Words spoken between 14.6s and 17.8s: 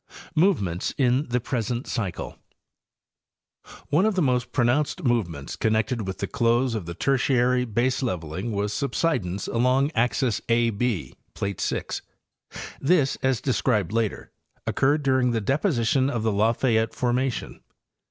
occurred during the deposition of the Lafayette formation.